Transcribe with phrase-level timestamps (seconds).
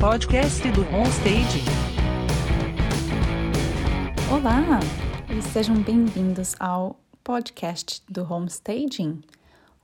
[0.00, 1.66] podcast do Homestaging.
[4.32, 4.80] Olá,
[5.28, 9.20] e sejam bem-vindos ao podcast do Homestaging.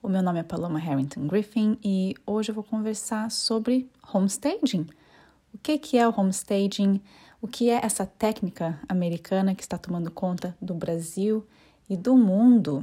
[0.03, 4.87] O meu nome é Paloma Harrington Griffin e hoje eu vou conversar sobre homestaging.
[5.53, 6.99] O que, que é o homestaging?
[7.43, 11.47] O que é essa técnica americana que está tomando conta do Brasil
[11.91, 12.81] e do mundo?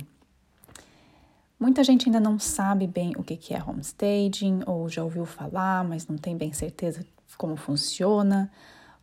[1.60, 6.06] Muita gente ainda não sabe bem o que é homestaging, ou já ouviu falar, mas
[6.08, 7.04] não tem bem certeza
[7.38, 8.52] como funciona,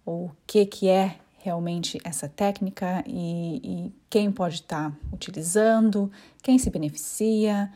[0.05, 6.11] o que, que é realmente essa técnica e, e quem pode estar utilizando,
[6.43, 7.70] quem se beneficia,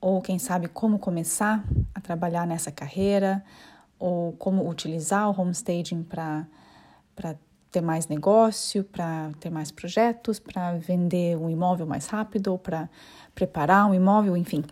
[0.00, 1.62] ou quem sabe como começar
[1.94, 3.44] a trabalhar nessa carreira,
[3.98, 6.46] ou como utilizar o homestaging para
[7.70, 12.88] ter mais negócio, para ter mais projetos, para vender um imóvel mais rápido, para
[13.34, 14.64] preparar um imóvel, enfim.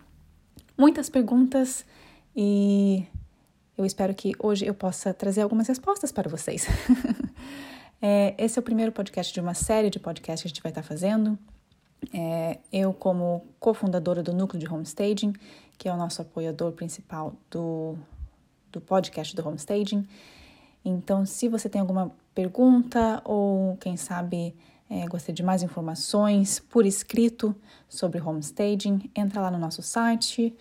[0.75, 1.85] Muitas perguntas
[2.35, 3.05] e
[3.79, 6.67] eu espero que hoje eu possa trazer algumas respostas para vocês.
[8.01, 10.69] é, esse é o primeiro podcast de uma série de podcasts que a gente vai
[10.71, 11.39] estar fazendo.
[12.13, 15.33] É, eu, como cofundadora do Núcleo de Homestaging,
[15.77, 17.95] que é o nosso apoiador principal do,
[18.69, 20.05] do podcast do Homestaging.
[20.83, 24.53] Então, se você tem alguma pergunta ou, quem sabe,
[24.89, 27.55] é, gostaria de mais informações por escrito
[27.87, 30.53] sobre homestaging, entra lá no nosso site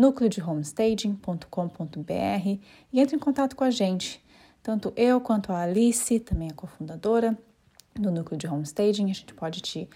[0.00, 2.58] www.nucleodehomestaging.com.br
[2.92, 4.24] e entre em contato com a gente.
[4.62, 7.36] Tanto eu quanto a Alice, também a cofundadora
[7.94, 9.86] do Núcleo de Homestaging, a gente pode te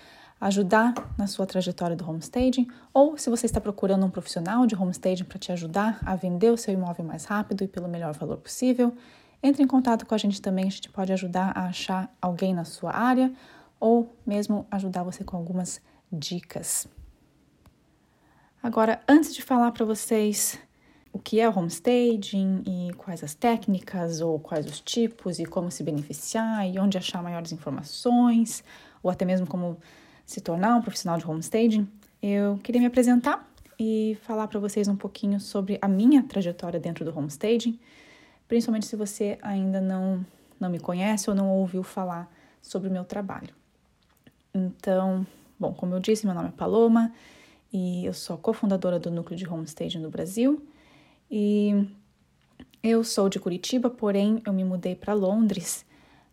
[0.40, 5.24] ajudar na sua trajetória do homestaging, ou se você está procurando um profissional de homestaging
[5.24, 8.92] para te ajudar a vender o seu imóvel mais rápido e pelo melhor valor possível,
[9.42, 12.64] entre em contato com a gente também, a gente pode ajudar a achar alguém na
[12.64, 13.32] sua área
[13.80, 15.80] ou mesmo ajudar você com algumas
[16.12, 16.86] dicas.
[18.64, 20.58] Agora, antes de falar para vocês
[21.12, 25.82] o que é homestaging e quais as técnicas ou quais os tipos e como se
[25.82, 28.64] beneficiar e onde achar maiores informações
[29.02, 29.76] ou até mesmo como
[30.24, 31.86] se tornar um profissional de homestaging,
[32.22, 33.46] eu queria me apresentar
[33.78, 37.78] e falar para vocês um pouquinho sobre a minha trajetória dentro do homestaging
[38.48, 40.24] principalmente se você ainda não,
[40.58, 42.32] não me conhece ou não ouviu falar
[42.62, 43.54] sobre o meu trabalho.
[44.54, 45.26] Então,
[45.60, 47.12] bom, como eu disse, meu nome é Paloma
[47.74, 50.64] e eu sou cofundadora do Núcleo de Homestaging no Brasil.
[51.28, 51.88] E
[52.80, 55.84] eu sou de Curitiba, porém eu me mudei para Londres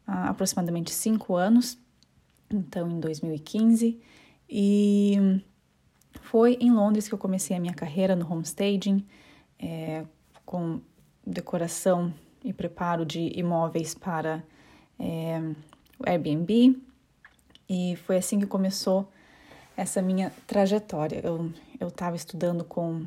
[0.05, 1.79] há aproximadamente cinco anos,
[2.47, 3.99] então em 2015.
[4.47, 5.41] E
[6.21, 9.03] foi em Londres que eu comecei a minha carreira no homestaging,
[9.57, 10.05] é,
[10.45, 10.79] com
[11.25, 12.13] decoração
[12.43, 14.43] e preparo de imóveis para
[14.99, 15.39] é,
[15.97, 16.79] o Airbnb.
[17.67, 19.09] E foi assim que começou
[19.75, 21.21] essa minha trajetória.
[21.23, 23.05] Eu estava estudando com.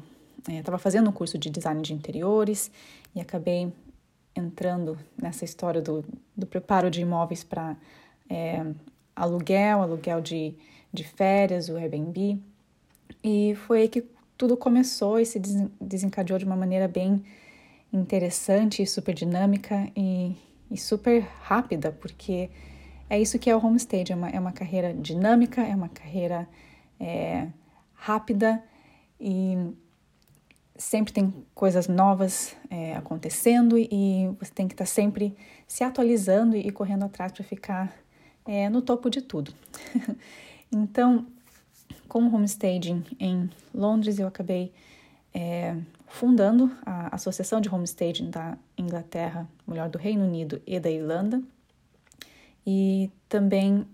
[0.49, 2.71] Estava é, fazendo um curso de design de interiores
[3.15, 3.73] e acabei
[4.37, 6.05] entrando nessa história do,
[6.37, 7.77] do preparo de imóveis para
[8.29, 8.65] é,
[9.15, 10.55] aluguel, aluguel de,
[10.93, 12.39] de férias, o Airbnb.
[13.23, 14.05] E foi aí que
[14.37, 15.41] tudo começou e se
[15.81, 17.25] desencadeou de uma maneira bem
[17.93, 20.37] interessante, super dinâmica e,
[20.71, 22.51] e super rápida, porque
[23.09, 26.49] é isso que é o homestage, é uma, é uma carreira dinâmica, é uma carreira
[26.99, 27.49] é,
[27.95, 28.63] rápida
[29.21, 29.57] e
[30.77, 36.57] sempre tem coisas novas é, acontecendo e você tem que estar tá sempre se atualizando
[36.57, 37.93] e correndo atrás para ficar
[38.45, 39.53] é, no topo de tudo.
[40.73, 41.27] então,
[42.09, 44.73] com o homestaging em Londres, eu acabei
[45.33, 45.77] é,
[46.07, 51.43] fundando a Associação de Homestaging da Inglaterra, melhor, do Reino Unido e da Irlanda,
[52.67, 53.87] e também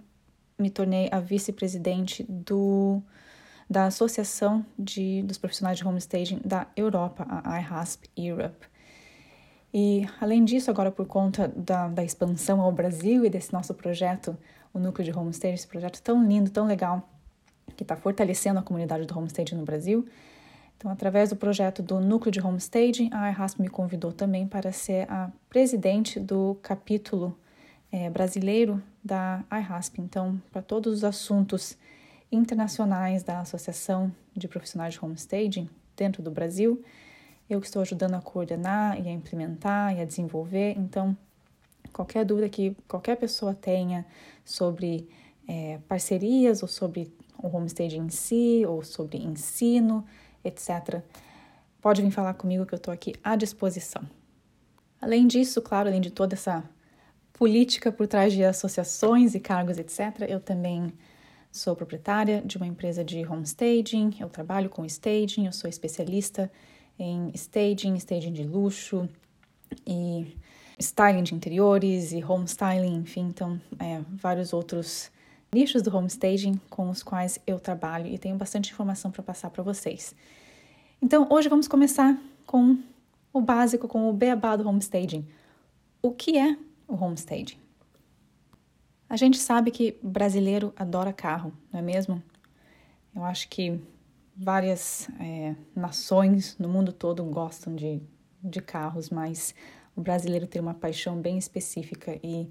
[0.59, 3.03] me tornei a vice-presidente do
[3.69, 8.67] da Associação de, dos Profissionais de Homestaging da Europa, a IHASP Europe.
[9.73, 14.37] E, além disso, agora por conta da, da expansão ao Brasil e desse nosso projeto,
[14.75, 17.09] o Núcleo de Homestaging, esse projeto tão lindo, tão legal,
[17.77, 20.05] que está fortalecendo a comunidade do homestaging no Brasil,
[20.81, 25.07] então, através do projeto do Núcleo de Homestaging, a iRasp me convidou também para ser
[25.11, 27.39] a presidente do capítulo
[27.93, 30.01] é, brasileiro da iRasp.
[30.01, 31.77] Então, para todos os assuntos
[32.31, 36.83] internacionais da Associação de Profissionais de Homestaging dentro do Brasil,
[37.49, 40.79] eu que estou ajudando a coordenar e a implementar e a desenvolver.
[40.79, 41.17] Então,
[41.93, 44.07] qualquer dúvida que qualquer pessoa tenha
[44.45, 45.09] sobre
[45.49, 50.05] é, parcerias ou sobre o homestaging em si ou sobre ensino,
[50.45, 51.03] etc.,
[51.81, 54.03] pode vir falar comigo que eu estou aqui à disposição.
[55.01, 56.63] Além disso, claro, além de toda essa
[57.41, 60.93] política por trás de associações e cargos, etc., eu também
[61.51, 66.53] sou proprietária de uma empresa de homestaging, eu trabalho com staging, eu sou especialista
[66.99, 69.09] em staging, staging de luxo
[69.87, 70.37] e
[70.79, 75.11] styling de interiores e home styling, enfim, então é, vários outros
[75.51, 79.49] nichos do home staging com os quais eu trabalho e tenho bastante informação para passar
[79.49, 80.15] para vocês.
[81.01, 82.77] Então, hoje vamos começar com
[83.33, 85.27] o básico, com o beabá do home staging.
[86.03, 86.59] O que é
[86.91, 87.59] o home staging?
[89.09, 92.23] A gente sabe que brasileiro adora carro, não é mesmo?
[93.15, 93.81] Eu acho que
[94.37, 98.01] várias é, nações no mundo todo gostam de,
[98.43, 99.55] de carros, mas
[99.97, 102.51] o brasileiro tem uma paixão bem específica e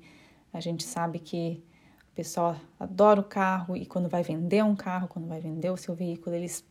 [0.51, 1.63] a gente sabe que
[2.11, 5.77] o pessoal adora o carro e quando vai vender um carro, quando vai vender o
[5.77, 6.65] seu veículo, eles.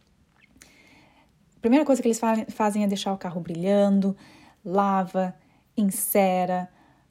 [1.57, 2.21] A primeira coisa que eles
[2.51, 4.17] fazem é deixar o carro brilhando,
[4.65, 5.35] lava,
[5.77, 6.69] encera,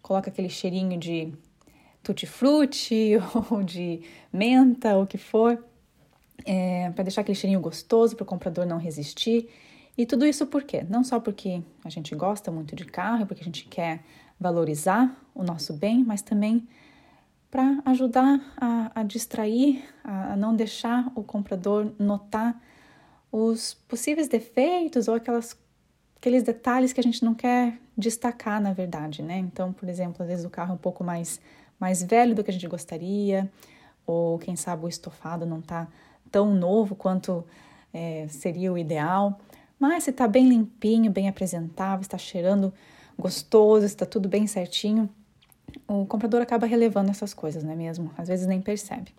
[0.08, 1.34] coloca aquele cheirinho de
[2.02, 3.18] tutti-frutti
[3.52, 4.02] ou de
[4.32, 5.62] menta, ou o que for,
[6.46, 9.50] é, para deixar aquele cheirinho gostoso para o comprador não resistir.
[9.98, 10.86] E tudo isso por quê?
[10.90, 14.02] Não só porque a gente gosta muito de carro, porque a gente quer
[14.40, 16.66] valorizar o nosso bem, mas também
[17.52, 22.62] para ajudar a, a distrair, a, a, não deixar o comprador notar
[23.30, 25.58] os possíveis defeitos ou aquelas,
[26.18, 29.38] aqueles detalhes que a gente não quer destacar, na verdade, né?
[29.38, 31.40] Então, por exemplo, às vezes o carro é um pouco mais,
[31.80, 33.50] mais velho do que a gente gostaria,
[34.06, 35.88] ou quem sabe o estofado não está
[36.32, 37.46] tão novo quanto
[37.94, 39.40] é, seria o ideal.
[39.80, 42.74] Mas se está bem limpinho, bem apresentável, está cheirando
[43.18, 45.10] gostoso, está tudo bem certinho,
[45.88, 48.12] o comprador acaba relevando essas coisas, não é mesmo?
[48.18, 49.14] Às vezes nem percebe.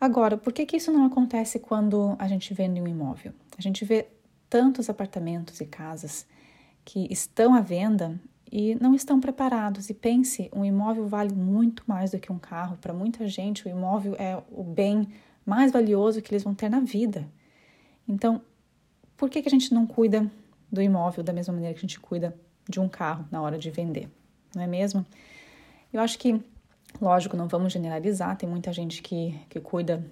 [0.00, 3.32] Agora, por que, que isso não acontece quando a gente vende um imóvel?
[3.56, 4.08] A gente vê
[4.54, 6.24] tantos apartamentos e casas
[6.84, 8.20] que estão à venda
[8.52, 9.90] e não estão preparados.
[9.90, 12.76] E pense, um imóvel vale muito mais do que um carro.
[12.76, 15.08] Para muita gente, o imóvel é o bem
[15.44, 17.28] mais valioso que eles vão ter na vida.
[18.06, 18.40] Então,
[19.16, 20.30] por que, que a gente não cuida
[20.70, 22.32] do imóvel da mesma maneira que a gente cuida
[22.68, 24.08] de um carro na hora de vender?
[24.54, 25.04] Não é mesmo?
[25.92, 26.40] Eu acho que,
[27.00, 30.08] lógico, não vamos generalizar, tem muita gente que, que cuida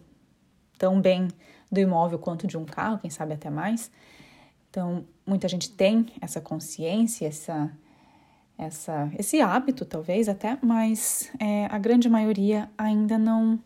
[0.76, 1.28] tão bem
[1.70, 3.88] do imóvel quanto de um carro, quem sabe até mais.
[4.72, 7.70] Então, muita gente tem essa consciência, essa,
[8.56, 13.60] essa, esse hábito, talvez até, mas é, a grande maioria ainda não,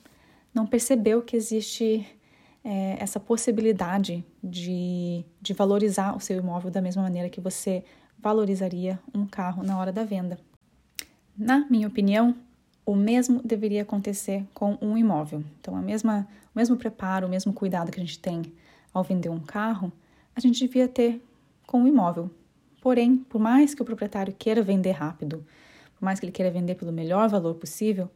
[0.52, 2.04] não percebeu que existe
[2.64, 7.84] é, essa possibilidade de, de valorizar o seu imóvel da mesma maneira que você
[8.18, 10.36] valorizaria um carro na hora da venda.
[11.38, 12.34] Na minha opinião,
[12.84, 15.44] o mesmo deveria acontecer com um imóvel.
[15.60, 18.42] Então, a mesma, o mesmo preparo, o mesmo cuidado que a gente tem
[18.92, 19.92] ao vender um carro,
[20.36, 21.22] a gente devia ter
[21.66, 22.30] com o imóvel.
[22.82, 25.44] Porém, por mais que o proprietário queira vender rápido,
[25.98, 28.10] por mais que ele queira vender pelo melhor valor possível,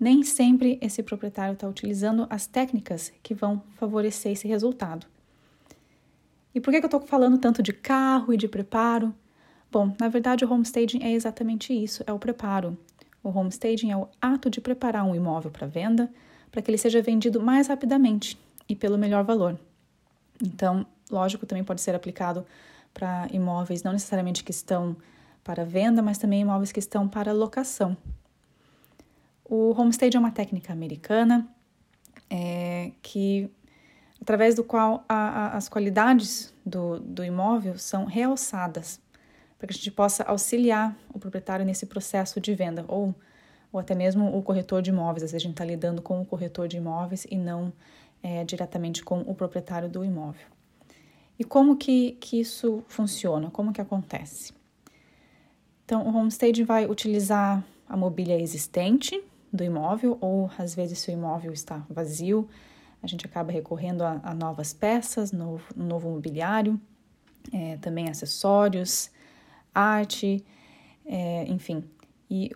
[0.00, 5.06] nem sempre esse proprietário está utilizando as técnicas que vão favorecer esse resultado.
[6.54, 9.14] E por que, que eu estou falando tanto de carro e de preparo?
[9.70, 12.76] Bom, na verdade, o homestaging é exatamente isso: é o preparo.
[13.22, 16.10] O homestaging é o ato de preparar um imóvel para venda
[16.50, 18.38] para que ele seja vendido mais rapidamente
[18.68, 19.58] e pelo melhor valor.
[20.42, 22.46] Então, lógico, também pode ser aplicado
[22.92, 24.96] para imóveis não necessariamente que estão
[25.44, 27.96] para venda, mas também imóveis que estão para locação.
[29.44, 31.48] O homestaging é uma técnica americana
[32.28, 33.50] é, que,
[34.20, 39.00] através do qual a, a, as qualidades do, do imóvel são realçadas
[39.58, 43.14] para que a gente possa auxiliar o proprietário nesse processo de venda ou,
[43.72, 45.24] ou até mesmo o corretor de imóveis.
[45.24, 47.72] Às vezes a gente está lidando com o corretor de imóveis e não
[48.22, 50.46] é, diretamente com o proprietário do imóvel.
[51.38, 53.50] E como que, que isso funciona?
[53.50, 54.52] Como que acontece?
[55.84, 61.12] Então, o homestaging vai utilizar a mobília existente do imóvel, ou às vezes se o
[61.12, 62.48] imóvel está vazio,
[63.02, 66.78] a gente acaba recorrendo a, a novas peças, novo, novo mobiliário,
[67.52, 69.10] é, também acessórios,
[69.74, 70.44] arte,
[71.06, 71.84] é, enfim.
[72.28, 72.50] E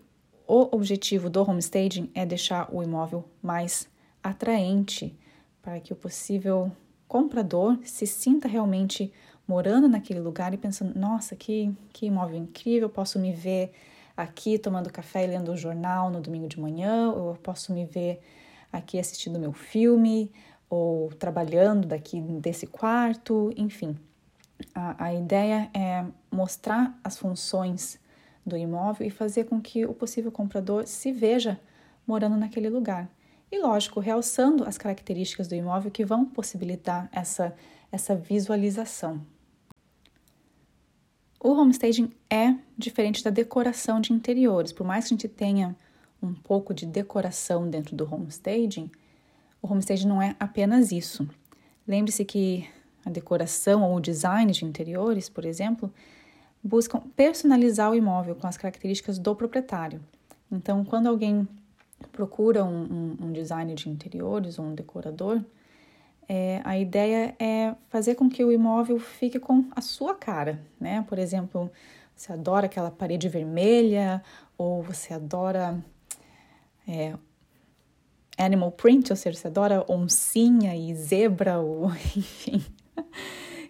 [0.47, 3.89] o objetivo do homestaging é deixar o imóvel mais
[4.23, 5.17] atraente
[5.63, 6.71] para que o possível
[7.13, 9.13] comprador se sinta realmente
[9.47, 13.71] morando naquele lugar e pensando: nossa, que, que imóvel incrível, posso me ver
[14.17, 18.23] aqui tomando café e lendo o jornal no domingo de manhã, ou posso me ver
[18.73, 20.33] aqui assistindo meu filme,
[20.71, 23.95] ou trabalhando daqui desse quarto, enfim.
[24.75, 28.01] A, a ideia é mostrar as funções
[28.47, 31.61] do imóvel e fazer com que o possível comprador se veja
[32.07, 33.07] morando naquele lugar.
[33.53, 37.55] E, lógico, realçando as características do imóvel que vão possibilitar essa,
[37.93, 39.21] essa visualização.
[41.39, 44.73] O homestaging é diferente da decoração de interiores.
[44.73, 45.77] Por mais que a gente tenha
[46.23, 48.91] um pouco de decoração dentro do homestaging,
[49.61, 51.29] o homestaging não é apenas isso.
[51.87, 52.67] Lembre-se que
[53.05, 55.93] a decoração ou o design de interiores, por exemplo,
[56.65, 60.01] buscam personalizar o imóvel com as características do proprietário.
[60.51, 61.47] Então, quando alguém
[62.09, 65.43] procura um, um, um design de interiores ou um decorador,
[66.29, 71.05] é, a ideia é fazer com que o imóvel fique com a sua cara, né?
[71.09, 71.71] Por exemplo,
[72.15, 74.23] você adora aquela parede vermelha
[74.57, 75.83] ou você adora
[76.87, 77.15] é,
[78.39, 82.65] animal print, ou seja, você adora oncinha e zebra, ou enfim.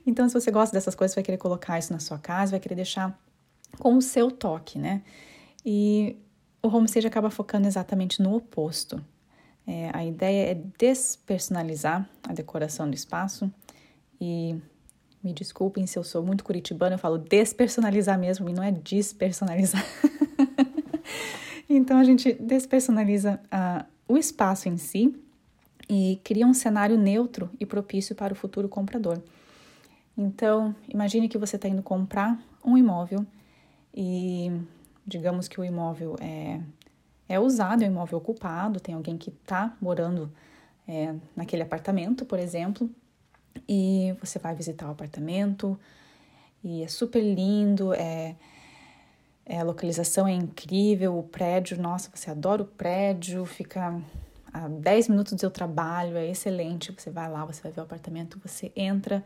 [0.07, 2.75] Então, se você gosta dessas coisas, vai querer colocar isso na sua casa, vai querer
[2.75, 3.19] deixar
[3.79, 5.03] com o seu toque, né?
[5.65, 6.17] E
[6.63, 9.05] o homestage acaba focando exatamente no oposto.
[9.67, 13.53] É, a ideia é despersonalizar a decoração do espaço
[14.21, 14.57] e
[15.23, 19.85] me desculpem se eu sou muito curitibana, eu falo despersonalizar mesmo e não é despersonalizar.
[21.69, 25.15] então a gente despersonaliza uh, o espaço em si
[25.89, 29.21] e cria um cenário neutro e propício para o futuro comprador.
[30.17, 33.25] Então, imagine que você está indo comprar um imóvel
[33.95, 34.51] e
[35.07, 36.61] digamos que o imóvel é,
[37.29, 40.33] é usado, é um imóvel ocupado, tem alguém que está morando
[40.87, 42.91] é, naquele apartamento, por exemplo,
[43.69, 45.79] e você vai visitar o apartamento
[46.63, 48.37] e é super lindo, é,
[49.45, 54.01] é, a localização é incrível, o prédio, nossa, você adora o prédio, fica
[54.53, 56.93] a 10 minutos do seu trabalho, é excelente.
[56.93, 59.25] Você vai lá, você vai ver o apartamento, você entra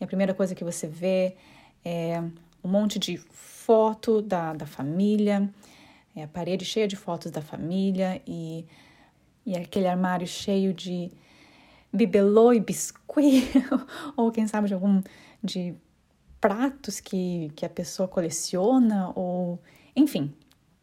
[0.00, 1.36] e a primeira coisa que você vê
[1.84, 2.22] é
[2.62, 5.48] um monte de foto da, da família,
[6.14, 8.66] é a parede cheia de fotos da família e,
[9.46, 11.10] e aquele armário cheio de
[11.92, 13.44] bibelô e biscuit,
[14.16, 15.02] ou quem sabe de algum
[15.42, 15.74] de
[16.40, 19.60] pratos que, que a pessoa coleciona, ou
[19.94, 20.32] enfim,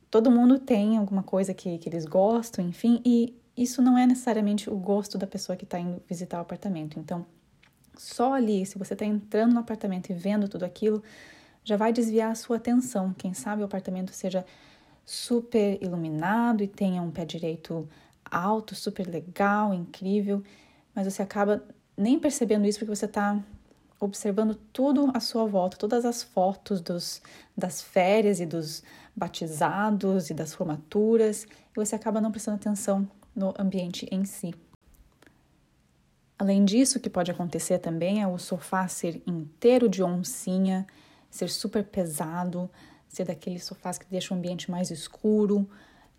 [0.09, 4.69] todo mundo tem alguma coisa que, que eles gostam, enfim, e isso não é necessariamente
[4.69, 6.99] o gosto da pessoa que está indo visitar o apartamento.
[6.99, 7.25] Então,
[7.97, 11.01] só ali, se você está entrando no apartamento e vendo tudo aquilo,
[11.65, 13.13] já vai desviar a sua atenção.
[13.17, 14.45] Quem sabe o apartamento seja
[15.03, 17.89] super iluminado e tenha um pé direito
[18.23, 20.41] alto, super legal, incrível,
[20.93, 21.63] mas você acaba
[21.97, 23.43] nem percebendo isso porque você está
[23.99, 27.21] observando tudo à sua volta, todas as fotos dos,
[27.57, 28.83] das férias e dos
[29.15, 34.53] batizados e das formaturas, e você acaba não prestando atenção no ambiente em si.
[36.37, 40.85] Além disso, o que pode acontecer também é o sofá ser inteiro de oncinha,
[41.35, 42.69] ser super pesado,
[43.09, 45.69] ser daqueles sofás que deixam o ambiente mais escuro,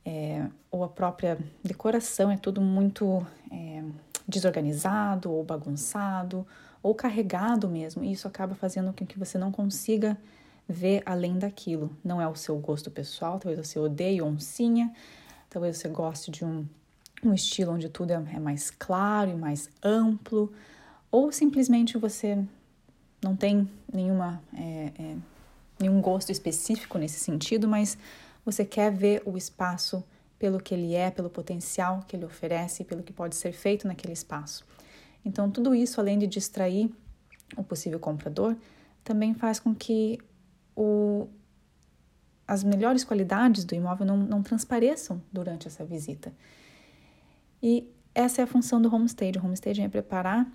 [0.05, 3.83] é, ou a própria decoração é tudo muito é,
[4.29, 6.47] desorganizado ou bagunçado,
[6.83, 10.19] ou carregado mesmo, e isso acaba fazendo com que você não consiga
[10.69, 11.91] ver além daquilo.
[12.05, 14.93] Não é o seu gosto pessoal, talvez você odeie oncinha,
[15.49, 16.67] talvez você goste de um,
[17.25, 20.53] um estilo onde tudo é, é mais claro e mais amplo,
[21.11, 22.45] ou simplesmente você
[23.26, 25.16] não tem nenhuma, é, é,
[25.80, 27.99] nenhum gosto específico nesse sentido, mas
[28.45, 30.04] você quer ver o espaço
[30.38, 34.12] pelo que ele é, pelo potencial que ele oferece, pelo que pode ser feito naquele
[34.12, 34.64] espaço.
[35.25, 36.88] Então, tudo isso, além de distrair
[37.56, 38.54] o possível comprador,
[39.02, 40.18] também faz com que
[40.76, 41.26] o,
[42.47, 46.33] as melhores qualidades do imóvel não, não transpareçam durante essa visita.
[47.61, 49.40] E essa é a função do homestaging.
[49.40, 50.47] O homestaging é preparar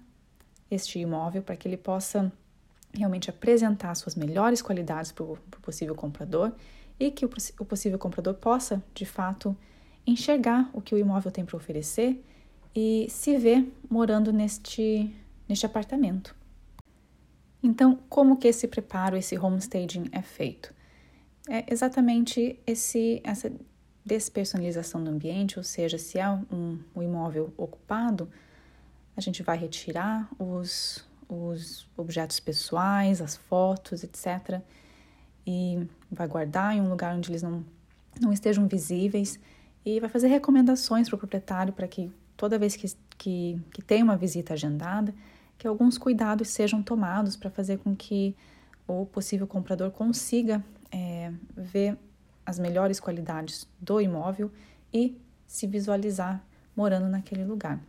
[0.69, 2.31] este imóvel para que ele possa
[2.93, 6.53] realmente apresentar suas melhores qualidades para o possível comprador
[6.99, 7.29] e que o,
[7.59, 9.55] o possível comprador possa, de fato,
[10.05, 12.23] enxergar o que o imóvel tem para oferecer
[12.75, 15.13] e se vê morando neste,
[15.47, 16.35] neste apartamento.
[17.63, 20.73] Então, como que esse preparo, esse homestaging é feito?
[21.47, 23.51] É exatamente esse, essa
[24.05, 28.29] despersonalização do ambiente, ou seja, se há um, um imóvel ocupado,
[29.15, 34.59] a gente vai retirar os, os objetos pessoais, as fotos, etc.
[35.47, 37.63] E vai guardar em um lugar onde eles não,
[38.19, 39.39] não estejam visíveis
[39.85, 42.85] e vai fazer recomendações para o proprietário para que toda vez que,
[43.17, 45.15] que, que tem uma visita agendada,
[45.57, 48.35] que alguns cuidados sejam tomados para fazer com que
[48.85, 50.61] o possível comprador consiga
[50.91, 51.97] é, ver
[52.45, 54.51] as melhores qualidades do imóvel
[54.93, 56.43] e se visualizar
[56.75, 57.79] morando naquele lugar.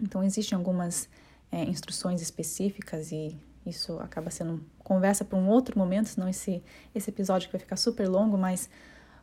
[0.00, 1.08] Então, existem algumas
[1.52, 6.62] é, instruções específicas e isso acaba sendo conversa para um outro momento, senão esse,
[6.94, 8.68] esse episódio vai ficar super longo, mas,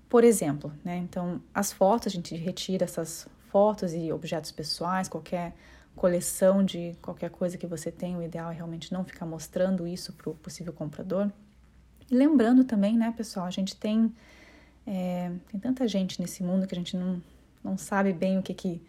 [0.08, 5.54] por exemplo, né, então, as fotos, a gente retira essas fotos e objetos pessoais, qualquer
[5.96, 10.14] coleção de qualquer coisa que você tem, o ideal é realmente não ficar mostrando isso
[10.14, 11.30] para o possível comprador.
[12.10, 14.16] E lembrando também, né, pessoal, a gente tem,
[14.88, 17.22] é, tem tanta gente nesse mundo que a gente não,
[17.62, 18.82] não sabe bem o que que,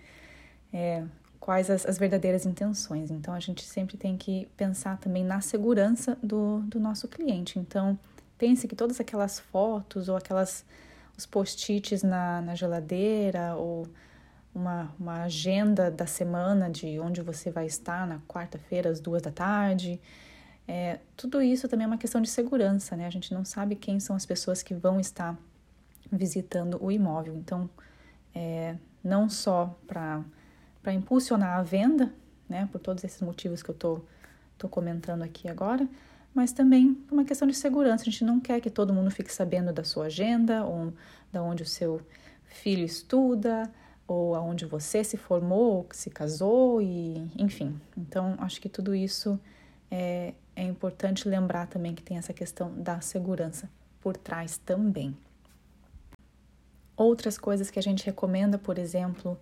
[0.73, 1.05] é,
[1.41, 3.11] quais as, as, verdadeiras intenções.
[3.11, 7.59] Então, a gente sempre tem que pensar também na segurança do, do nosso cliente.
[7.59, 7.99] Então,
[8.39, 10.65] pense que todas aquelas fotos ou aquelas
[11.17, 13.87] os post-its na, na geladeira ou
[14.55, 19.31] uma, uma agenda da semana de onde você vai estar na quarta-feira às duas da
[19.31, 20.01] tarde.
[20.67, 23.07] É, tudo isso também é uma questão de segurança, né?
[23.07, 25.37] A gente não sabe quem são as pessoas que vão estar
[26.11, 27.37] visitando o imóvel.
[27.37, 27.69] Então,
[28.35, 30.23] é, não só para
[30.87, 32.13] impulsionar a venda,
[32.49, 34.01] né, por todos esses motivos que eu tô,
[34.59, 35.89] tô comentando aqui agora,
[36.35, 38.03] mas também por uma questão de segurança.
[38.03, 40.93] A gente não quer que todo mundo fique sabendo da sua agenda, ou
[41.33, 42.01] da onde o seu
[42.45, 43.71] filho estuda,
[44.07, 47.81] ou aonde você se formou, se casou, e enfim.
[47.97, 49.39] Então, acho que tudo isso
[49.91, 53.71] é, é importante lembrar também que tem essa questão da segurança
[54.01, 55.17] por trás também.
[56.97, 59.39] Outras coisas que a gente recomenda, por exemplo,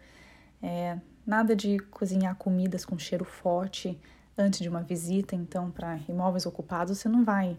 [0.62, 3.98] é nada de cozinhar comidas com cheiro forte
[4.36, 5.34] antes de uma visita.
[5.34, 7.56] Então, para imóveis ocupados, você não vai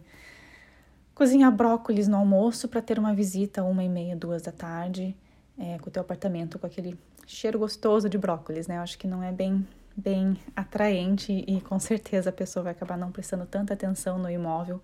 [1.14, 5.16] cozinhar brócolis no almoço para ter uma visita uma e meia, duas da tarde,
[5.58, 8.78] é, com o teu apartamento com aquele cheiro gostoso de brócolis, né?
[8.78, 12.98] Eu acho que não é bem bem atraente e com certeza a pessoa vai acabar
[12.98, 14.82] não prestando tanta atenção no imóvel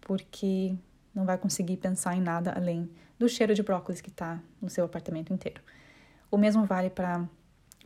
[0.00, 0.74] porque
[1.14, 4.84] não vai conseguir pensar em nada além do cheiro de brócolis que está no seu
[4.84, 5.60] apartamento inteiro.
[6.30, 7.24] O mesmo vale para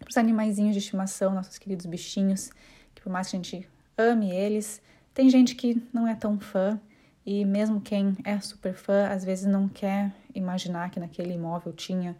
[0.09, 2.50] os animaizinhos de estimação, nossos queridos bichinhos,
[2.94, 4.80] que por mais que a gente ame eles,
[5.14, 6.80] tem gente que não é tão fã
[7.25, 12.16] e mesmo quem é super fã às vezes não quer imaginar que naquele imóvel tinha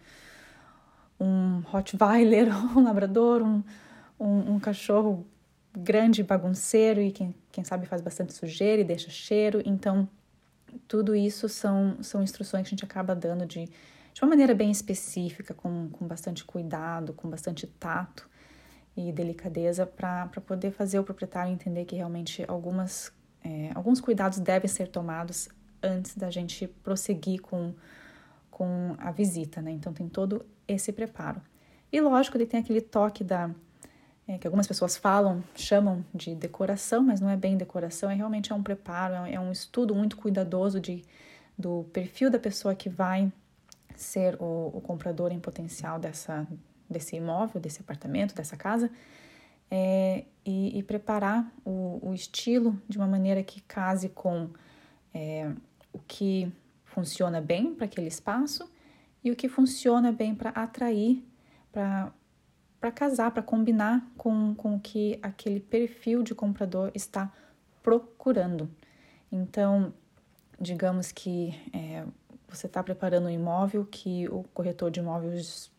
[1.19, 3.63] um Rottweiler, um labrador, um,
[4.19, 5.27] um, um cachorro
[5.77, 9.63] grande, bagunceiro e quem, quem sabe faz bastante sujeira e deixa cheiro.
[9.65, 10.09] Então,
[10.87, 13.69] tudo isso são, são instruções que a gente acaba dando de,
[14.13, 18.29] de uma maneira bem específica, com, com bastante cuidado, com bastante tato
[18.97, 24.69] e delicadeza, para poder fazer o proprietário entender que realmente algumas, é, alguns cuidados devem
[24.69, 25.49] ser tomados
[25.83, 27.75] antes da gente prosseguir com,
[28.51, 29.73] com a visita, né?
[29.73, 31.41] Então tem todo esse preparo.
[31.91, 33.51] E lógico, ele tem aquele toque da
[34.27, 38.53] é, que algumas pessoas falam, chamam de decoração, mas não é bem decoração, é realmente
[38.53, 41.03] é um preparo, é, é um estudo muito cuidadoso de,
[41.59, 43.33] do perfil da pessoa que vai
[43.97, 46.47] ser o, o comprador em potencial dessa,
[46.89, 48.91] desse imóvel, desse apartamento, dessa casa,
[49.71, 54.51] é, e, e, preparar o, o, estilo de uma maneira que case com
[55.15, 55.51] é,
[55.93, 56.53] o que
[56.85, 58.71] funciona bem para aquele espaço
[59.25, 61.25] e o que funciona bem para atrair,
[61.73, 67.33] para casar, para combinar com, com o que aquele perfil de comprador está
[67.83, 68.71] procurando.
[69.31, 69.95] Então,
[70.61, 72.05] digamos que é,
[72.57, 75.71] você está preparando um imóvel que o corretor de imóveis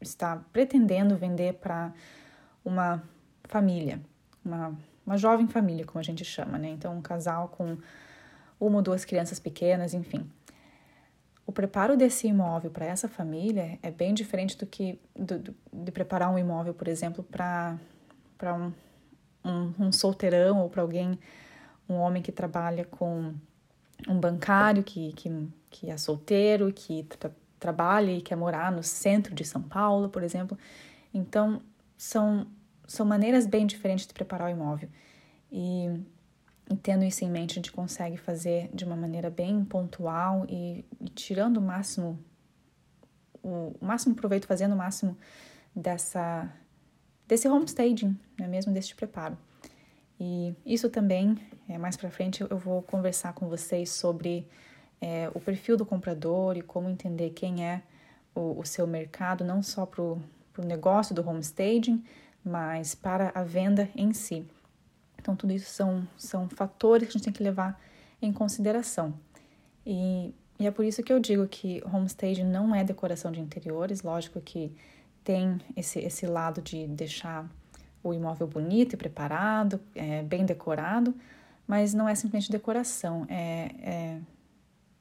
[0.00, 1.92] está pretendendo vender para
[2.64, 3.02] uma
[3.44, 4.00] família,
[4.44, 6.68] uma, uma jovem família, como a gente chama, né?
[6.68, 7.76] Então, um casal com
[8.58, 10.28] uma ou duas crianças pequenas, enfim.
[11.46, 15.92] O preparo desse imóvel para essa família é bem diferente do que do, do, de
[15.92, 17.78] preparar um imóvel, por exemplo, para
[18.42, 18.72] um,
[19.44, 21.18] um, um solteirão ou para alguém,
[21.88, 23.32] um homem que trabalha com
[24.08, 29.34] um bancário que, que, que é solteiro, que tra trabalha e quer morar no centro
[29.34, 30.58] de São Paulo, por exemplo.
[31.12, 31.62] Então,
[31.96, 32.46] são,
[32.86, 34.90] são maneiras bem diferentes de preparar o imóvel.
[35.50, 35.88] E
[36.70, 40.84] e tendo isso em mente, a gente consegue fazer de uma maneira bem pontual e,
[41.00, 42.18] e tirando o máximo,
[43.42, 45.16] o, máximo proveito, fazendo o máximo
[45.74, 46.52] dessa,
[47.26, 49.38] desse homestaging, né, mesmo deste preparo.
[50.18, 54.48] E isso também, é, mais para frente, eu vou conversar com vocês sobre
[55.00, 57.82] é, o perfil do comprador e como entender quem é
[58.34, 60.20] o, o seu mercado, não só para o
[60.64, 62.04] negócio do homestaging,
[62.44, 64.46] mas para a venda em si.
[65.18, 67.80] Então, tudo isso são, são fatores que a gente tem que levar
[68.22, 69.14] em consideração.
[69.84, 74.02] E, e é por isso que eu digo que homestaging não é decoração de interiores,
[74.02, 74.72] lógico que
[75.24, 77.50] tem esse, esse lado de deixar
[78.02, 81.12] o imóvel bonito e preparado, é, bem decorado,
[81.66, 84.20] mas não é simplesmente decoração, é, é,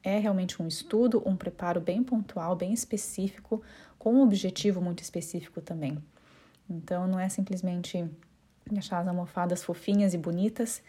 [0.06, 3.62] é realmente um estudo, um preparo bem pontual, bem específico,
[3.98, 5.98] com um objetivo muito específico também.
[6.70, 8.08] Então, não é simplesmente
[8.70, 10.84] deixar as almofadas fofinhas e bonitas,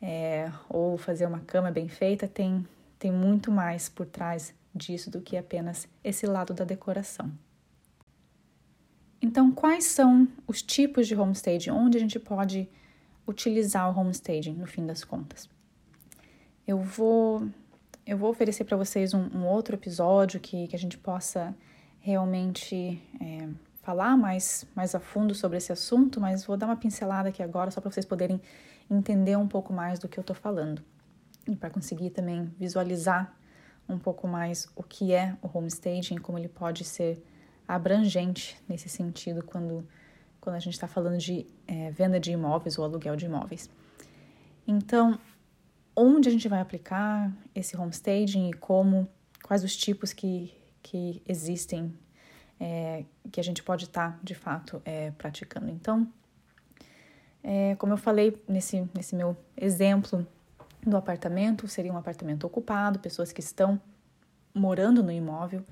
[0.00, 2.66] é, ou fazer uma cama bem feita, tem,
[2.98, 7.30] tem muito mais por trás disso do que apenas esse lado da decoração.
[9.20, 11.70] Então, quais são os tipos de homestaging?
[11.70, 12.68] Onde a gente pode
[13.26, 15.48] utilizar o homestaging no fim das contas?
[16.66, 17.46] Eu vou,
[18.06, 21.54] eu vou oferecer para vocês um, um, outro episódio que, que a gente possa
[22.00, 23.48] realmente é,
[23.82, 27.70] falar mais, mais a fundo sobre esse assunto, mas vou dar uma pincelada aqui agora
[27.70, 28.40] só para vocês poderem
[28.90, 30.82] entender um pouco mais do que eu estou falando
[31.48, 33.34] e para conseguir também visualizar
[33.88, 37.22] um pouco mais o que é o homestaging, como ele pode ser
[37.66, 39.86] abrangente nesse sentido quando,
[40.40, 43.70] quando a gente está falando de é, venda de imóveis ou aluguel de imóveis.
[44.66, 45.18] Então,
[45.96, 49.08] onde a gente vai aplicar esse homestaging e como,
[49.42, 50.52] quais os tipos que,
[50.82, 51.92] que existem
[52.58, 55.70] é, que a gente pode estar tá, de fato é, praticando.
[55.70, 56.08] Então,
[57.42, 60.26] é, como eu falei nesse, nesse meu exemplo
[60.84, 63.80] do apartamento, seria um apartamento ocupado, pessoas que estão
[64.54, 65.64] morando no imóvel,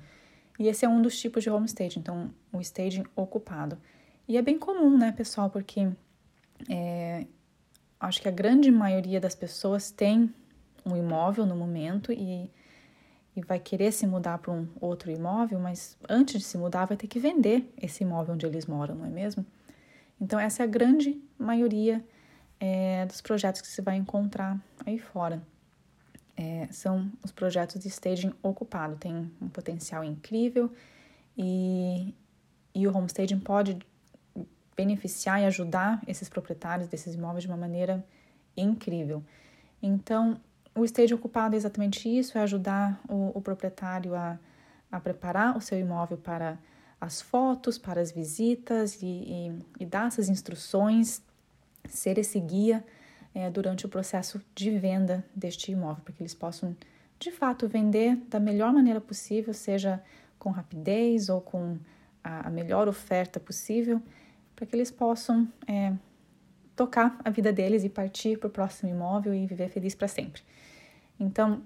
[0.59, 3.77] e esse é um dos tipos de homestaging, então o staging ocupado.
[4.27, 5.89] E é bem comum, né, pessoal, porque
[6.69, 7.25] é,
[8.03, 10.33] acho que a grande maioria das pessoas tem
[10.85, 12.51] um imóvel no momento e,
[13.35, 16.97] e vai querer se mudar para um outro imóvel, mas antes de se mudar vai
[16.97, 19.45] ter que vender esse imóvel onde eles moram, não é mesmo?
[20.19, 22.03] Então, essa é a grande maioria
[22.59, 25.41] é, dos projetos que você vai encontrar aí fora.
[26.35, 30.71] É, são os projetos de staging ocupado, tem um potencial incrível
[31.37, 32.13] e,
[32.73, 33.77] e o homestaging pode
[34.75, 38.03] beneficiar e ajudar esses proprietários desses imóveis de uma maneira
[38.55, 39.23] incrível.
[39.81, 40.39] Então,
[40.75, 44.39] o stage ocupado é exatamente isso, é ajudar o, o proprietário a,
[44.91, 46.57] a preparar o seu imóvel para
[46.99, 51.21] as fotos, para as visitas e, e, e dar essas instruções,
[51.87, 52.83] ser esse guia
[53.35, 56.75] é, durante o processo de venda deste imóvel, para que eles possam
[57.19, 60.01] de fato vender da melhor maneira possível, seja
[60.39, 61.77] com rapidez ou com
[62.23, 64.01] a, a melhor oferta possível
[64.55, 65.93] para que eles possam é,
[66.75, 70.41] tocar a vida deles e partir para o próximo imóvel e viver feliz para sempre.
[71.19, 71.61] Então,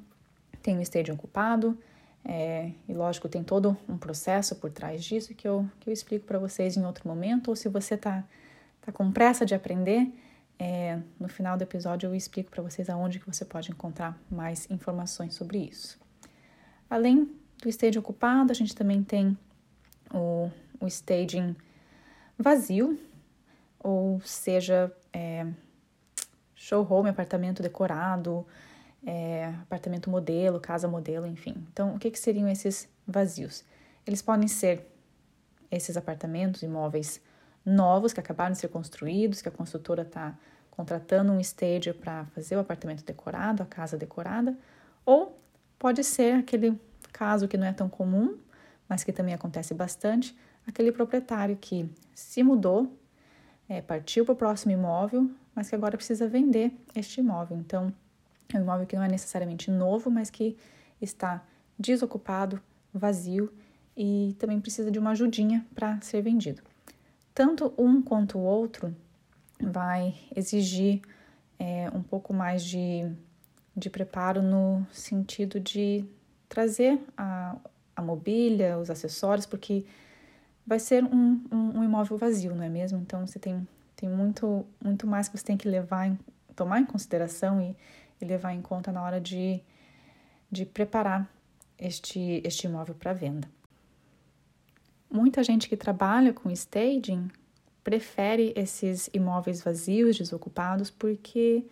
[0.61, 1.77] tem o staging ocupado,
[2.23, 6.25] é, e lógico, tem todo um processo por trás disso que eu, que eu explico
[6.25, 8.23] para vocês em outro momento, ou se você está
[8.81, 10.11] tá com pressa de aprender,
[10.59, 14.69] é, no final do episódio eu explico para vocês aonde que você pode encontrar mais
[14.69, 15.97] informações sobre isso.
[16.89, 19.37] Além do staging ocupado, a gente também tem
[20.13, 21.55] o, o staging
[22.37, 22.99] vazio,
[23.79, 25.45] ou seja, é,
[26.55, 28.45] showroom, apartamento decorado,
[29.05, 31.55] é, apartamento modelo, casa modelo, enfim.
[31.71, 33.63] Então, o que, que seriam esses vazios?
[34.05, 34.85] Eles podem ser
[35.71, 37.21] esses apartamentos, imóveis
[37.65, 40.37] novos que acabaram de ser construídos, que a construtora está
[40.71, 44.57] contratando um stager para fazer o apartamento decorado, a casa decorada,
[45.05, 45.37] ou
[45.77, 46.79] pode ser aquele
[47.11, 48.37] caso que não é tão comum,
[48.87, 52.91] mas que também acontece bastante, aquele proprietário que se mudou,
[53.69, 57.57] é, partiu para o próximo imóvel, mas que agora precisa vender este imóvel.
[57.57, 57.93] Então,
[58.53, 60.57] é um imóvel que não é necessariamente novo, mas que
[61.01, 61.43] está
[61.79, 62.61] desocupado,
[62.93, 63.51] vazio
[63.95, 66.61] e também precisa de uma ajudinha para ser vendido.
[67.33, 68.95] Tanto um quanto o outro
[69.59, 71.01] vai exigir
[71.59, 73.11] é, um pouco mais de,
[73.75, 76.05] de preparo no sentido de
[76.47, 77.55] trazer a,
[77.95, 79.85] a mobília, os acessórios, porque
[80.67, 82.99] vai ser um, um, um, imóvel vazio, não é mesmo?
[82.99, 86.19] Então você tem, tem muito, muito mais que você tem que levar em,
[86.53, 87.73] tomar em consideração e,
[88.21, 89.61] e levar em conta na hora de,
[90.51, 91.25] de preparar
[91.79, 93.47] este, este imóvel para venda.
[95.09, 97.29] Muita gente que trabalha com staging
[97.81, 101.63] prefere esses imóveis vazios, desocupados, porque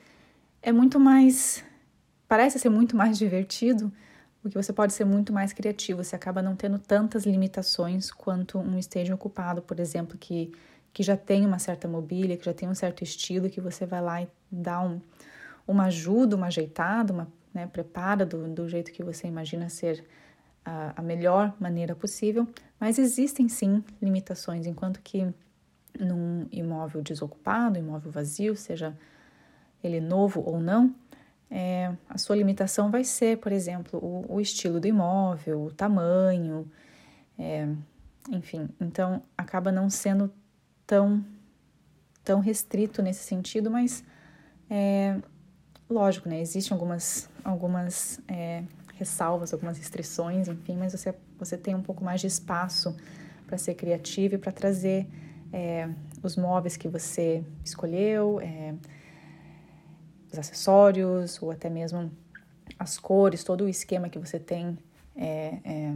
[0.61, 1.65] é muito mais.
[2.29, 3.91] parece ser muito mais divertido
[4.45, 8.77] porque você pode ser muito mais criativo, você acaba não tendo tantas limitações quanto um
[8.77, 10.51] staging ocupado, por exemplo, que,
[10.93, 14.03] que já tem uma certa mobília, que já tem um certo estilo, que você vai
[14.03, 15.01] lá e dá um,
[15.67, 20.05] uma ajuda, uma ajeitada, uma, né, prepara do, do jeito que você imagina ser
[20.63, 22.47] a, a melhor maneira possível,
[22.79, 25.27] mas existem sim limitações, enquanto que
[25.99, 28.95] num imóvel desocupado, imóvel vazio, seja
[29.83, 30.93] ele novo ou não,
[31.49, 36.69] é, a sua limitação vai ser, por exemplo, o, o estilo do imóvel, o tamanho,
[37.37, 37.67] é,
[38.31, 38.69] enfim.
[38.79, 40.31] Então, acaba não sendo
[40.85, 41.23] tão,
[42.23, 44.03] tão restrito nesse sentido, mas
[44.69, 45.17] é,
[45.89, 46.41] lógico, né?
[46.41, 48.63] Existem algumas, algumas é,
[48.95, 52.95] ressalvas, algumas restrições, enfim, mas você, você tem um pouco mais de espaço
[53.45, 55.07] para ser criativo e para trazer
[55.53, 55.89] é,
[56.23, 58.73] os móveis que você escolheu, é,
[60.35, 62.11] os acessórios ou até mesmo
[62.77, 64.77] as cores, todo o esquema que você tem
[65.15, 65.93] é, é,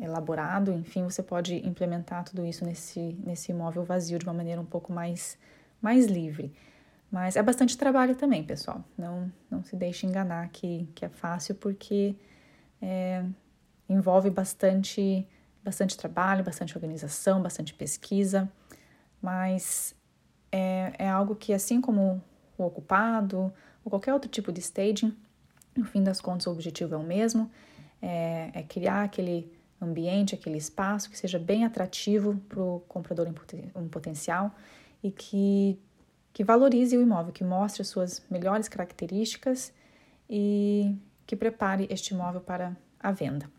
[0.00, 4.64] elaborado, enfim, você pode implementar tudo isso nesse, nesse imóvel vazio de uma maneira um
[4.64, 5.38] pouco mais,
[5.80, 6.52] mais livre.
[7.10, 8.82] Mas é bastante trabalho também, pessoal.
[8.96, 12.16] Não, não se deixe enganar que, que é fácil, porque
[12.80, 13.22] é,
[13.88, 15.26] envolve bastante
[15.62, 18.50] bastante trabalho, bastante organização, bastante pesquisa,
[19.20, 19.94] mas
[20.50, 22.20] é, é algo que, assim como
[22.58, 23.52] o ocupado
[23.84, 25.16] ou qualquer outro tipo de staging,
[25.76, 27.50] no fim das contas o objetivo é o mesmo,
[28.00, 33.88] é, é criar aquele ambiente, aquele espaço que seja bem atrativo para o comprador em
[33.88, 34.54] potencial
[35.02, 35.78] e que,
[36.32, 39.72] que valorize o imóvel, que mostre as suas melhores características
[40.30, 43.50] e que prepare este imóvel para a venda.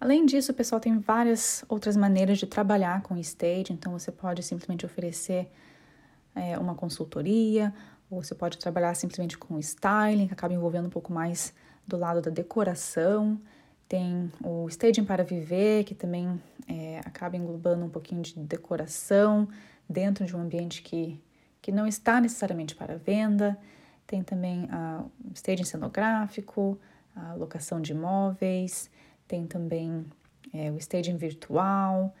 [0.00, 4.10] Além disso, o pessoal tem várias outras maneiras de trabalhar com o stage, então você
[4.10, 5.48] pode simplesmente oferecer
[6.34, 7.72] é, uma consultoria,
[8.12, 11.54] ou você pode trabalhar simplesmente com styling, que acaba envolvendo um pouco mais
[11.88, 13.40] do lado da decoração.
[13.88, 19.48] Tem o staging para viver, que também é, acaba englobando um pouquinho de decoração
[19.88, 21.18] dentro de um ambiente que,
[21.62, 23.58] que não está necessariamente para venda.
[24.06, 24.68] Tem também
[25.24, 26.78] o staging cenográfico,
[27.16, 28.90] a locação de imóveis,
[29.26, 30.04] tem também
[30.52, 32.14] é, o staging virtual.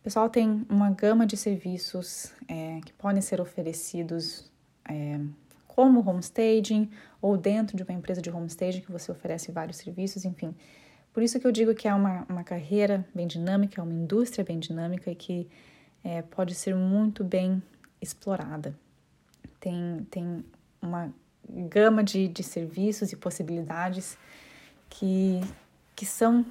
[0.00, 4.50] O pessoal tem uma gama de serviços é, que podem ser oferecidos
[4.88, 5.20] é,
[5.66, 10.54] como homestaging ou dentro de uma empresa de homestaging que você oferece vários serviços, enfim.
[11.12, 14.44] Por isso que eu digo que é uma, uma carreira bem dinâmica, é uma indústria
[14.44, 15.48] bem dinâmica e que
[16.04, 17.62] é, pode ser muito bem
[18.00, 18.74] explorada.
[19.58, 20.44] Tem, tem
[20.80, 21.12] uma
[21.48, 24.16] gama de, de serviços e possibilidades
[24.88, 25.40] que,
[25.94, 26.44] que são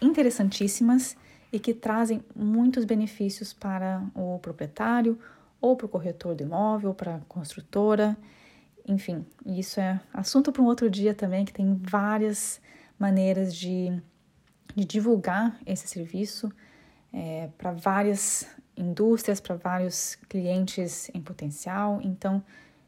[0.00, 1.16] interessantíssimas
[1.52, 5.18] e que trazem muitos benefícios para o proprietário
[5.60, 8.16] ou para o corretor do imóvel, para a construtora,
[8.88, 12.60] enfim, isso é assunto para um outro dia também, que tem várias
[12.98, 13.92] maneiras de,
[14.74, 16.50] de divulgar esse serviço
[17.12, 22.00] é, para várias indústrias, para vários clientes em potencial.
[22.02, 22.42] Então,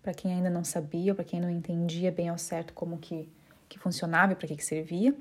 [0.01, 3.29] para quem ainda não sabia, para quem não entendia bem ao certo como que,
[3.69, 5.13] que funcionava e para que, que servia.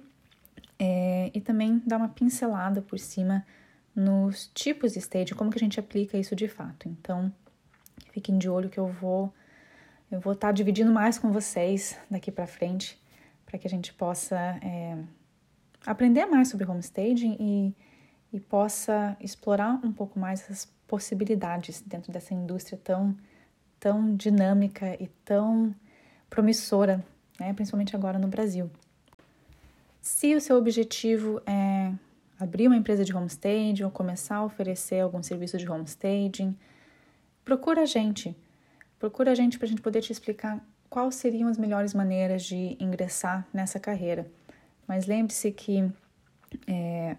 [0.79, 3.47] É, e também dar uma pincelada por cima
[3.95, 6.89] nos tipos de staging, como que a gente aplica isso de fato.
[6.89, 7.31] Então,
[8.11, 9.31] Fiquem de olho que eu vou
[10.11, 12.99] eu vou estar tá dividindo mais com vocês daqui para frente,
[13.45, 14.97] para que a gente possa é,
[15.87, 17.75] aprender mais sobre homestaging e,
[18.33, 23.17] e possa explorar um pouco mais as possibilidades dentro dessa indústria tão,
[23.79, 25.75] tão dinâmica e tão
[26.31, 27.05] promissora,
[27.39, 28.71] né, principalmente agora no Brasil.
[30.01, 31.93] Se o seu objetivo é
[32.39, 36.57] abrir uma empresa de homestaging ou começar a oferecer algum serviço de homestaging,
[37.45, 38.37] procura a gente.
[38.99, 42.77] Procura a gente para a gente poder te explicar quais seriam as melhores maneiras de
[42.81, 44.31] ingressar nessa carreira.
[44.89, 45.93] Mas lembre-se que
[46.67, 47.17] é,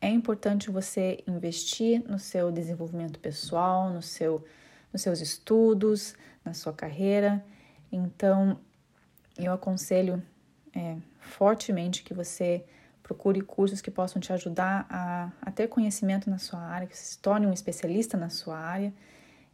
[0.00, 4.42] é importante você investir no seu desenvolvimento pessoal, no seu,
[4.90, 7.44] nos seus estudos, na sua carreira.
[7.92, 8.58] Então,
[9.38, 10.22] eu aconselho
[10.74, 12.64] é, fortemente que você
[13.02, 17.04] procure cursos que possam te ajudar a, a ter conhecimento na sua área, que você
[17.04, 18.92] se torne um especialista na sua área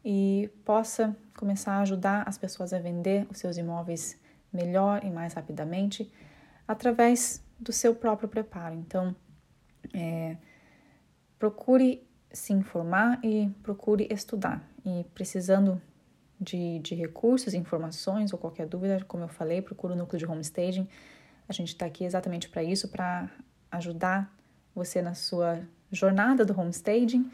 [0.05, 4.17] e possa começar a ajudar as pessoas a vender os seus imóveis
[4.53, 6.11] melhor e mais rapidamente
[6.69, 8.75] através do seu próprio preparo.
[8.75, 9.15] Então,
[9.95, 10.37] é,
[11.39, 14.63] procure se informar e procure estudar.
[14.85, 15.81] E precisando
[16.41, 20.89] de, de recursos, informações ou qualquer dúvida, como eu falei, procure o núcleo de homestaging.
[21.49, 23.31] A gente está aqui exatamente para isso, para
[23.71, 24.33] ajudar
[24.75, 27.31] você na sua jornada do homestaging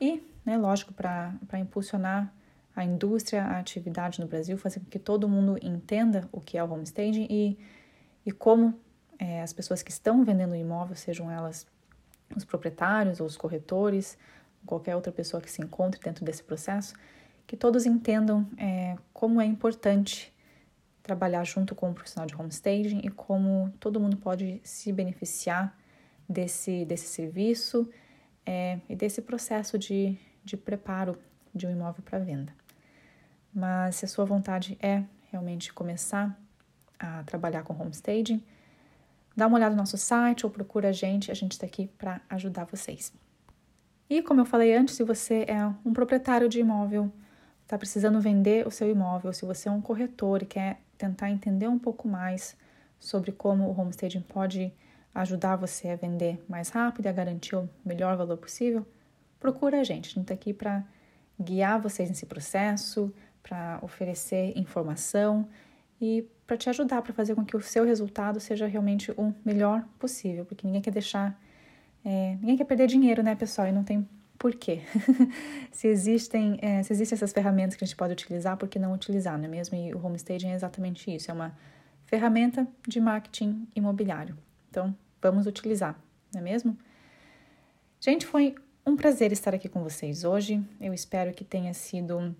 [0.00, 2.32] e né, lógico, para impulsionar
[2.76, 6.64] a indústria, a atividade no Brasil, fazer com que todo mundo entenda o que é
[6.64, 7.58] o homestaging e,
[8.26, 8.78] e como
[9.18, 11.66] é, as pessoas que estão vendendo o imóvel, sejam elas
[12.34, 14.18] os proprietários ou os corretores,
[14.66, 16.94] qualquer outra pessoa que se encontre dentro desse processo,
[17.46, 20.32] que todos entendam é, como é importante
[21.02, 25.76] trabalhar junto com o profissional de homestaging e como todo mundo pode se beneficiar
[26.26, 27.88] desse, desse serviço
[28.46, 31.18] é, e desse processo de, de preparo
[31.54, 32.54] de um imóvel para venda.
[33.52, 36.36] Mas se a sua vontade é realmente começar
[36.98, 38.42] a trabalhar com homestaging,
[39.36, 42.20] dá uma olhada no nosso site ou procura a gente, a gente está aqui para
[42.30, 43.12] ajudar vocês.
[44.08, 47.10] E como eu falei antes, se você é um proprietário de imóvel,
[47.62, 51.68] está precisando vender o seu imóvel, se você é um corretor e quer tentar entender
[51.68, 52.56] um pouco mais
[53.00, 54.72] sobre como o homestaging pode
[55.14, 58.86] ajudar você a vender mais rápido e a garantir o melhor valor possível,
[59.38, 60.06] procura a gente.
[60.06, 60.84] A gente está aqui para
[61.40, 65.48] guiar vocês nesse processo, para oferecer informação
[66.00, 69.84] e para te ajudar para fazer com que o seu resultado seja realmente o melhor
[69.98, 71.40] possível, porque ninguém quer deixar,
[72.04, 73.68] é, ninguém quer perder dinheiro, né, pessoal?
[73.68, 74.06] E não tem
[74.38, 74.80] porquê.
[75.72, 78.92] se existem, é, se existem essas ferramentas que a gente pode utilizar, por que não
[78.92, 79.76] utilizar, não é mesmo?
[79.76, 81.56] E o homestaging é exatamente isso, é uma
[82.04, 84.36] ferramenta de marketing imobiliário.
[84.68, 85.98] Então, vamos utilizar,
[86.32, 86.76] não é mesmo?
[87.98, 88.54] Gente, foi
[88.86, 90.62] um prazer estar aqui com vocês hoje.
[90.78, 92.36] Eu espero que tenha sido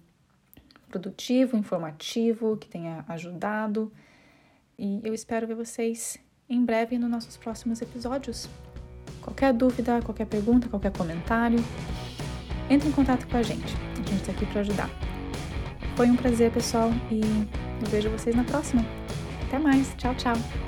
[0.94, 3.92] produtivo, informativo, que tenha ajudado.
[4.78, 8.48] E eu espero ver vocês em breve nos nossos próximos episódios.
[9.20, 11.58] Qualquer dúvida, qualquer pergunta, qualquer comentário,
[12.70, 13.74] entre em contato com a gente.
[13.92, 14.90] A gente está aqui para ajudar.
[15.96, 18.84] Foi um prazer, pessoal, e eu vejo vocês na próxima.
[19.46, 19.94] Até mais.
[19.96, 20.63] Tchau, tchau.